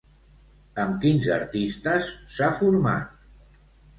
Amb 0.83 0.95
quins 1.03 1.27
artistes 1.35 2.09
s'ha 2.37 2.49
format? 2.61 3.13